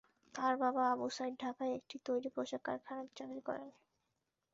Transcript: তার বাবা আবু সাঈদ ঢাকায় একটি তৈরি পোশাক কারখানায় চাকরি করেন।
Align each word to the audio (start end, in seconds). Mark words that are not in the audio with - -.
তার 0.35 0.53
বাবা 0.57 0.83
আবু 0.91 1.07
সাঈদ 1.09 1.33
ঢাকায় 1.39 1.73
একটি 1.75 1.95
তৈরি 2.05 2.29
পোশাক 2.35 2.61
কারখানায় 2.63 3.09
চাকরি 3.17 3.41
করেন। 3.41 3.69